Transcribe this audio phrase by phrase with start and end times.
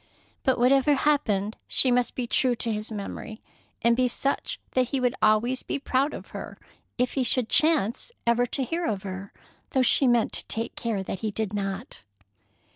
[0.41, 3.39] But whatever happened, she must be true to his memory,
[3.83, 6.57] and be such that he would always be proud of her
[6.97, 9.31] if he should chance ever to hear of her,
[9.73, 12.03] though she meant to take care that he did not.